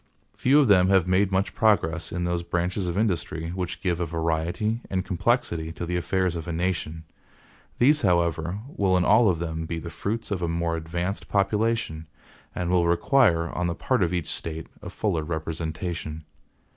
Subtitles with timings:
[0.35, 4.05] Few of them have made much progress in those branches of industry which give a
[4.07, 7.03] variety and complexity to the affairs of a nation.
[7.77, 12.07] These, however, will in all of them be the fruits of a more advanced population,
[12.55, 16.25] and will require, on the part of each State, a fuller representation.